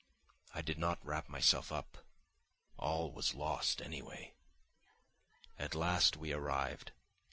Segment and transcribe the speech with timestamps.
[0.51, 4.33] I did not wrap myself up—all was lost, anyway.
[5.59, 6.91] At last we arrived.